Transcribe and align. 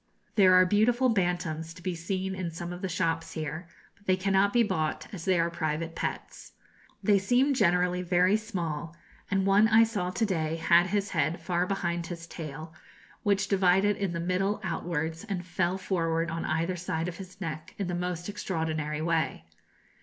There 0.33 0.55
are 0.55 0.65
beautiful 0.65 1.09
bantams 1.09 1.75
to 1.75 1.83
be 1.83 1.93
seen 1.93 2.33
in 2.33 2.49
some 2.49 2.73
of 2.73 2.81
the 2.81 2.89
shops 2.89 3.33
here; 3.33 3.67
but 3.95 4.07
they 4.07 4.17
cannot 4.17 4.51
be 4.51 4.63
bought, 4.63 5.07
as 5.13 5.25
they 5.25 5.39
are 5.39 5.51
private 5.51 5.93
pets. 5.95 6.53
They 7.03 7.19
seem 7.19 7.53
generally 7.53 8.01
very 8.01 8.35
small, 8.35 8.95
and 9.29 9.45
one 9.45 9.67
I 9.67 9.83
saw 9.83 10.09
to 10.09 10.25
day 10.25 10.55
had 10.55 10.87
his 10.87 11.11
head 11.11 11.39
far 11.39 11.67
behind 11.67 12.07
his 12.07 12.25
tail, 12.25 12.73
which 13.21 13.47
divided 13.47 13.95
in 13.95 14.11
the 14.13 14.19
middle 14.19 14.59
outwards, 14.63 15.23
and 15.25 15.45
fell 15.45 15.77
forward 15.77 16.31
on 16.31 16.45
either 16.45 16.75
side 16.75 17.07
of 17.07 17.17
his 17.17 17.39
neck 17.39 17.75
in 17.77 17.85
the 17.85 17.93
most 17.93 18.27
extraordinary 18.27 19.03
way. 19.03 19.45